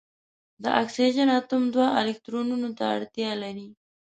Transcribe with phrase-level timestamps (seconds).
[0.63, 3.67] د اکسیجن اتوم دوه الکترونونو ته اړتیا لري.